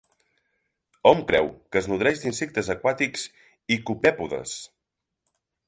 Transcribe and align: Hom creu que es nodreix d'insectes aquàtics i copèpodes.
Hom 1.09 1.19
creu 1.31 1.49
que 1.75 1.79
es 1.83 1.89
nodreix 1.91 2.23
d'insectes 2.23 2.71
aquàtics 2.77 3.27
i 3.77 3.81
copèpodes. 3.91 4.59